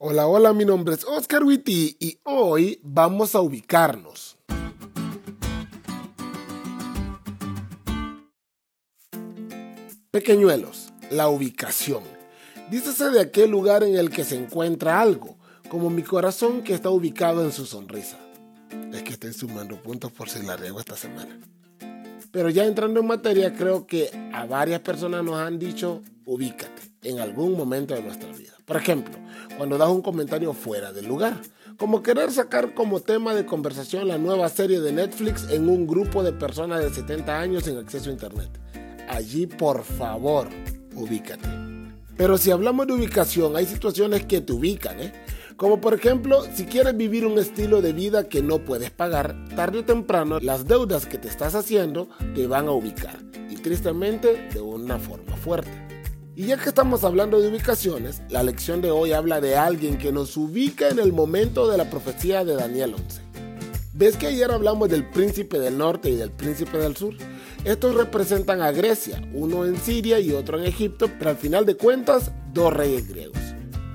Hola, 0.00 0.28
hola, 0.28 0.52
mi 0.52 0.64
nombre 0.64 0.94
es 0.94 1.02
Oscar 1.02 1.42
Witty 1.42 1.96
y 1.98 2.20
hoy 2.22 2.78
vamos 2.84 3.34
a 3.34 3.40
ubicarnos. 3.40 4.38
Pequeñuelos, 10.12 10.92
la 11.10 11.28
ubicación. 11.28 12.04
Dícese 12.70 13.10
de 13.10 13.20
aquel 13.20 13.50
lugar 13.50 13.82
en 13.82 13.96
el 13.96 14.10
que 14.10 14.22
se 14.22 14.36
encuentra 14.36 15.00
algo, 15.00 15.36
como 15.68 15.90
mi 15.90 16.04
corazón 16.04 16.62
que 16.62 16.74
está 16.74 16.90
ubicado 16.90 17.42
en 17.42 17.50
su 17.50 17.66
sonrisa. 17.66 18.20
Es 18.92 19.02
que 19.02 19.14
estoy 19.14 19.32
sumando 19.32 19.82
puntos 19.82 20.12
por 20.12 20.30
si 20.30 20.40
la 20.44 20.56
riego 20.56 20.78
esta 20.78 20.96
semana. 20.96 21.40
Pero 22.30 22.50
ya 22.50 22.64
entrando 22.64 23.00
en 23.00 23.06
materia, 23.06 23.54
creo 23.54 23.86
que 23.86 24.10
a 24.32 24.44
varias 24.44 24.80
personas 24.80 25.24
nos 25.24 25.36
han 25.36 25.58
dicho 25.58 26.02
ubícate 26.24 26.82
en 27.02 27.20
algún 27.20 27.56
momento 27.56 27.94
de 27.94 28.02
nuestra 28.02 28.30
vida. 28.32 28.52
Por 28.66 28.76
ejemplo, 28.76 29.14
cuando 29.56 29.78
das 29.78 29.88
un 29.88 30.02
comentario 30.02 30.52
fuera 30.52 30.92
del 30.92 31.06
lugar, 31.06 31.40
como 31.78 32.02
querer 32.02 32.30
sacar 32.30 32.74
como 32.74 33.00
tema 33.00 33.34
de 33.34 33.46
conversación 33.46 34.08
la 34.08 34.18
nueva 34.18 34.48
serie 34.48 34.80
de 34.80 34.92
Netflix 34.92 35.48
en 35.48 35.68
un 35.68 35.86
grupo 35.86 36.22
de 36.22 36.32
personas 36.32 36.82
de 36.82 36.90
70 36.90 37.40
años 37.40 37.64
sin 37.64 37.78
acceso 37.78 38.10
a 38.10 38.12
Internet. 38.12 38.50
Allí, 39.08 39.46
por 39.46 39.84
favor, 39.84 40.48
ubícate. 40.94 41.48
Pero 42.16 42.36
si 42.36 42.50
hablamos 42.50 42.88
de 42.88 42.94
ubicación, 42.94 43.56
hay 43.56 43.64
situaciones 43.64 44.26
que 44.26 44.40
te 44.40 44.52
ubican, 44.52 45.00
¿eh? 45.00 45.12
Como 45.58 45.80
por 45.80 45.92
ejemplo, 45.92 46.44
si 46.54 46.66
quieres 46.66 46.96
vivir 46.96 47.26
un 47.26 47.36
estilo 47.36 47.82
de 47.82 47.92
vida 47.92 48.28
que 48.28 48.42
no 48.42 48.60
puedes 48.60 48.92
pagar, 48.92 49.34
tarde 49.56 49.80
o 49.80 49.84
temprano 49.84 50.38
las 50.38 50.68
deudas 50.68 51.04
que 51.04 51.18
te 51.18 51.26
estás 51.26 51.56
haciendo 51.56 52.08
te 52.36 52.46
van 52.46 52.68
a 52.68 52.70
ubicar. 52.70 53.18
Y 53.50 53.56
tristemente 53.56 54.48
de 54.54 54.60
una 54.60 55.00
forma 55.00 55.36
fuerte. 55.36 55.72
Y 56.36 56.46
ya 56.46 56.58
que 56.58 56.68
estamos 56.68 57.02
hablando 57.02 57.40
de 57.40 57.48
ubicaciones, 57.48 58.22
la 58.28 58.44
lección 58.44 58.80
de 58.80 58.92
hoy 58.92 59.10
habla 59.10 59.40
de 59.40 59.56
alguien 59.56 59.98
que 59.98 60.12
nos 60.12 60.36
ubica 60.36 60.90
en 60.90 61.00
el 61.00 61.12
momento 61.12 61.68
de 61.68 61.76
la 61.76 61.90
profecía 61.90 62.44
de 62.44 62.54
Daniel 62.54 62.94
11. 62.94 63.20
¿Ves 63.94 64.16
que 64.16 64.28
ayer 64.28 64.52
hablamos 64.52 64.88
del 64.88 65.10
príncipe 65.10 65.58
del 65.58 65.76
norte 65.76 66.08
y 66.08 66.14
del 66.14 66.30
príncipe 66.30 66.78
del 66.78 66.94
sur? 66.94 67.14
Estos 67.64 67.96
representan 67.96 68.62
a 68.62 68.70
Grecia, 68.70 69.20
uno 69.34 69.64
en 69.64 69.76
Siria 69.76 70.20
y 70.20 70.30
otro 70.30 70.56
en 70.56 70.66
Egipto, 70.66 71.10
pero 71.18 71.30
al 71.30 71.36
final 71.36 71.66
de 71.66 71.74
cuentas, 71.74 72.30
dos 72.52 72.72
reyes 72.72 73.08
griegos. 73.08 73.47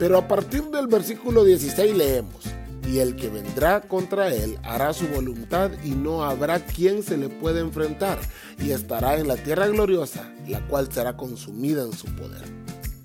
Pero 0.00 0.16
a 0.16 0.26
partir 0.26 0.62
del 0.70 0.86
versículo 0.86 1.44
16 1.44 1.94
leemos, 1.94 2.42
y 2.90 3.00
el 3.00 3.16
que 3.16 3.28
vendrá 3.28 3.82
contra 3.82 4.34
él 4.34 4.58
hará 4.62 4.94
su 4.94 5.06
voluntad 5.08 5.70
y 5.84 5.90
no 5.90 6.24
habrá 6.24 6.64
quien 6.64 7.02
se 7.02 7.18
le 7.18 7.28
pueda 7.28 7.60
enfrentar, 7.60 8.18
y 8.58 8.70
estará 8.70 9.18
en 9.18 9.28
la 9.28 9.36
tierra 9.36 9.68
gloriosa, 9.68 10.32
la 10.48 10.66
cual 10.66 10.90
será 10.90 11.18
consumida 11.18 11.82
en 11.82 11.92
su 11.92 12.06
poder. 12.16 12.42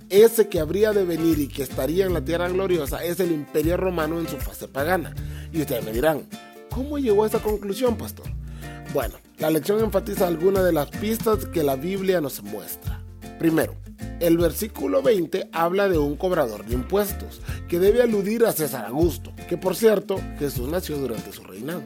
Ese 0.09 0.47
que 0.47 0.61
habría 0.61 0.93
de 0.93 1.03
venir 1.03 1.37
y 1.37 1.49
que 1.49 1.63
estaría 1.63 2.05
en 2.05 2.13
la 2.13 2.23
tierra 2.23 2.47
gloriosa 2.47 3.03
es 3.03 3.19
el 3.19 3.33
imperio 3.33 3.75
romano 3.75 4.17
en 4.17 4.29
su 4.29 4.37
fase 4.37 4.69
pagana. 4.69 5.13
Y 5.51 5.59
ustedes 5.59 5.83
me 5.83 5.91
dirán, 5.91 6.25
¿cómo 6.69 6.97
llegó 6.97 7.25
a 7.25 7.27
esa 7.27 7.39
conclusión, 7.39 7.97
pastor? 7.97 8.27
Bueno, 8.93 9.15
la 9.39 9.49
lección 9.49 9.81
enfatiza 9.81 10.27
algunas 10.27 10.63
de 10.63 10.71
las 10.71 10.89
pistas 10.91 11.45
que 11.47 11.61
la 11.61 11.75
Biblia 11.75 12.21
nos 12.21 12.41
muestra. 12.41 13.01
Primero, 13.37 13.75
el 14.19 14.37
versículo 14.37 15.01
20 15.01 15.49
habla 15.51 15.89
de 15.89 15.97
un 15.97 16.15
cobrador 16.15 16.65
de 16.65 16.73
impuestos, 16.73 17.41
que 17.67 17.79
debe 17.79 18.01
aludir 18.01 18.45
a 18.45 18.51
César 18.51 18.85
Augusto, 18.85 19.33
que 19.49 19.57
por 19.57 19.75
cierto 19.75 20.17
Jesús 20.39 20.69
nació 20.69 20.97
durante 20.97 21.31
su 21.31 21.43
reinado. 21.43 21.83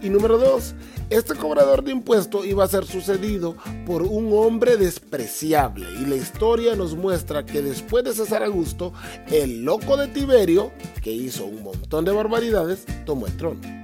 Y 0.00 0.10
número 0.10 0.38
2, 0.38 0.74
este 1.10 1.34
cobrador 1.34 1.82
de 1.82 1.90
impuestos 1.90 2.46
iba 2.46 2.62
a 2.62 2.68
ser 2.68 2.84
sucedido 2.84 3.56
por 3.84 4.02
un 4.02 4.32
hombre 4.32 4.76
despreciable 4.76 5.86
y 6.00 6.06
la 6.06 6.14
historia 6.14 6.76
nos 6.76 6.94
muestra 6.94 7.44
que 7.44 7.62
después 7.62 8.04
de 8.04 8.14
César 8.14 8.44
Augusto, 8.44 8.92
el 9.28 9.64
loco 9.64 9.96
de 9.96 10.06
Tiberio, 10.08 10.70
que 11.02 11.10
hizo 11.10 11.46
un 11.46 11.64
montón 11.64 12.04
de 12.04 12.12
barbaridades, 12.12 12.84
tomó 13.04 13.26
el 13.26 13.36
trono. 13.36 13.77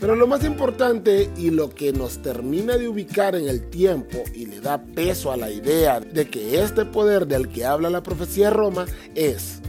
Pero 0.00 0.14
lo 0.14 0.26
más 0.28 0.44
importante 0.44 1.28
y 1.36 1.50
lo 1.50 1.70
que 1.70 1.92
nos 1.92 2.22
termina 2.22 2.76
de 2.76 2.88
ubicar 2.88 3.34
en 3.34 3.48
el 3.48 3.68
tiempo 3.68 4.22
y 4.32 4.46
le 4.46 4.60
da 4.60 4.80
peso 4.80 5.32
a 5.32 5.36
la 5.36 5.50
idea 5.50 5.98
de 5.98 6.28
que 6.28 6.62
este 6.62 6.84
poder 6.84 7.26
del 7.26 7.48
que 7.48 7.64
habla 7.64 7.90
la 7.90 8.02
profecía 8.02 8.46
de 8.46 8.54
Roma 8.54 8.86
es 9.16 9.60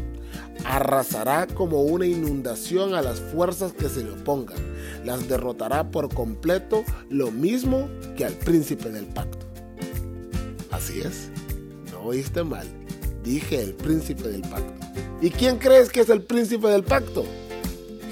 arrasará 0.65 1.47
como 1.47 1.81
una 1.81 2.05
inundación 2.05 2.93
a 2.93 3.01
las 3.01 3.19
fuerzas 3.19 3.73
que 3.73 3.89
se 3.89 4.03
le 4.03 4.11
opongan, 4.11 4.57
las 5.03 5.27
derrotará 5.27 5.89
por 5.89 6.13
completo, 6.13 6.83
lo 7.09 7.31
mismo 7.31 7.89
que 8.15 8.25
al 8.25 8.33
príncipe 8.33 8.89
del 8.89 9.05
pacto. 9.05 9.45
Así 10.69 11.01
es, 11.01 11.29
no 11.91 12.01
oíste 12.01 12.43
mal, 12.43 12.67
dije 13.23 13.61
el 13.61 13.73
príncipe 13.73 14.27
del 14.29 14.41
pacto. 14.41 14.73
¿Y 15.21 15.31
quién 15.31 15.57
crees 15.57 15.89
que 15.89 16.01
es 16.01 16.09
el 16.09 16.21
príncipe 16.21 16.67
del 16.67 16.83
pacto? 16.83 17.25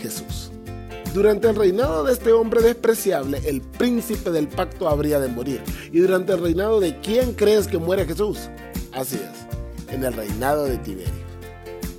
Jesús. 0.01 0.46
Durante 1.17 1.49
el 1.49 1.55
reinado 1.55 2.03
de 2.03 2.13
este 2.13 2.31
hombre 2.31 2.61
despreciable, 2.61 3.41
el 3.43 3.61
príncipe 3.61 4.29
del 4.29 4.47
pacto 4.47 4.87
habría 4.87 5.19
de 5.19 5.27
morir. 5.27 5.63
¿Y 5.91 5.97
durante 5.97 6.33
el 6.33 6.39
reinado 6.39 6.79
de 6.79 6.99
quién 6.99 7.33
crees 7.33 7.65
que 7.65 7.79
muere 7.79 8.05
Jesús? 8.05 8.51
Así 8.93 9.15
es, 9.15 9.91
en 9.91 10.03
el 10.03 10.13
reinado 10.13 10.65
de 10.65 10.77
Tiberio. 10.77 11.25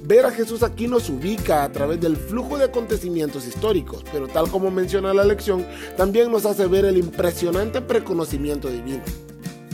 Ver 0.05 0.25
a 0.25 0.31
Jesús 0.31 0.63
aquí 0.63 0.87
nos 0.87 1.11
ubica 1.11 1.65
a 1.65 1.73
través 1.73 2.01
del 2.01 2.17
flujo 2.17 2.59
de 2.59 2.67
acontecimientos 2.67 3.45
históricos, 3.45 4.05
pero 4.13 4.29
tal 4.29 4.49
como 4.53 4.71
menciona 4.71 5.13
la 5.13 5.25
lección, 5.25 5.67
también 5.97 6.31
nos 6.31 6.47
hace 6.47 6.69
ver 6.69 6.85
el 6.85 6.97
impresionante 6.97 7.81
preconocimiento 7.81 8.69
divino. 8.69 9.03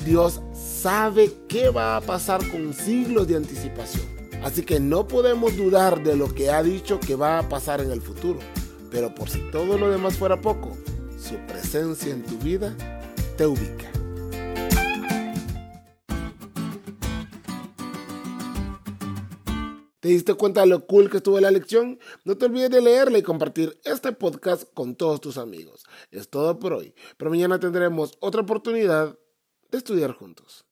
Dios 0.06 0.40
sabe 0.54 1.30
qué 1.48 1.68
va 1.68 1.98
a 1.98 2.00
pasar 2.00 2.40
con 2.50 2.72
siglos 2.72 3.28
de 3.28 3.36
anticipación, 3.36 4.06
así 4.42 4.62
que 4.62 4.80
no 4.80 5.06
podemos 5.06 5.54
dudar 5.54 6.02
de 6.02 6.16
lo 6.16 6.34
que 6.34 6.50
ha 6.50 6.62
dicho 6.62 6.98
que 6.98 7.14
va 7.14 7.40
a 7.40 7.46
pasar 7.50 7.82
en 7.82 7.90
el 7.90 8.00
futuro. 8.00 8.38
Pero 8.94 9.12
por 9.12 9.28
si 9.28 9.40
todo 9.50 9.76
lo 9.76 9.90
demás 9.90 10.16
fuera 10.16 10.40
poco, 10.40 10.70
su 11.18 11.34
presencia 11.48 12.12
en 12.12 12.22
tu 12.22 12.38
vida 12.38 12.76
te 13.36 13.44
ubica. 13.44 13.90
¿Te 19.98 20.10
diste 20.10 20.34
cuenta 20.34 20.60
de 20.60 20.68
lo 20.68 20.86
cool 20.86 21.10
que 21.10 21.16
estuvo 21.16 21.40
la 21.40 21.50
lección? 21.50 21.98
No 22.24 22.38
te 22.38 22.44
olvides 22.44 22.70
de 22.70 22.82
leerla 22.82 23.18
y 23.18 23.22
compartir 23.22 23.80
este 23.82 24.12
podcast 24.12 24.72
con 24.74 24.94
todos 24.94 25.20
tus 25.20 25.38
amigos. 25.38 25.82
Es 26.12 26.30
todo 26.30 26.60
por 26.60 26.72
hoy, 26.72 26.94
pero 27.16 27.32
mañana 27.32 27.58
tendremos 27.58 28.16
otra 28.20 28.42
oportunidad 28.42 29.18
de 29.72 29.78
estudiar 29.78 30.12
juntos. 30.12 30.62